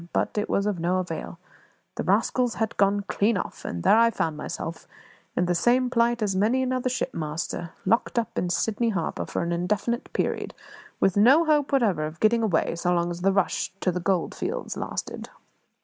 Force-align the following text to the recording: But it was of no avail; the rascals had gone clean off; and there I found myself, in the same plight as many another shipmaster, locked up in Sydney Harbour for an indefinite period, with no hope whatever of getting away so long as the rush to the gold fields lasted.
But 0.13 0.35
it 0.35 0.49
was 0.49 0.65
of 0.65 0.79
no 0.79 0.97
avail; 0.97 1.37
the 1.93 2.01
rascals 2.03 2.55
had 2.55 2.75
gone 2.75 3.01
clean 3.01 3.37
off; 3.37 3.63
and 3.63 3.83
there 3.83 3.99
I 3.99 4.09
found 4.09 4.35
myself, 4.35 4.87
in 5.37 5.45
the 5.45 5.53
same 5.53 5.91
plight 5.91 6.23
as 6.23 6.35
many 6.35 6.63
another 6.63 6.89
shipmaster, 6.89 7.69
locked 7.85 8.17
up 8.17 8.35
in 8.35 8.49
Sydney 8.49 8.89
Harbour 8.89 9.27
for 9.27 9.43
an 9.43 9.51
indefinite 9.51 10.11
period, 10.11 10.55
with 10.99 11.17
no 11.17 11.45
hope 11.45 11.71
whatever 11.71 12.07
of 12.07 12.19
getting 12.19 12.41
away 12.41 12.75
so 12.77 12.91
long 12.95 13.11
as 13.11 13.21
the 13.21 13.31
rush 13.31 13.71
to 13.81 13.91
the 13.91 13.99
gold 13.99 14.33
fields 14.33 14.75
lasted. 14.75 15.29